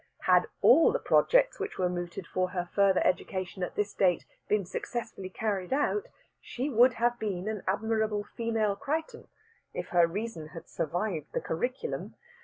[0.23, 4.65] Had all the projects which were mooted for her further education at this date been
[4.65, 6.07] successfully carried out,
[6.39, 9.27] she would have been an admirable female Crichton,
[9.75, 12.15] if her reason had survived the curriculum.